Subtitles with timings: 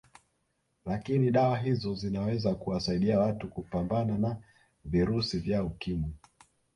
[0.85, 4.37] Lakini dawa hizo zinaweza kuwasaidia watu kupambana na
[4.85, 6.13] virusi vya Ukimwi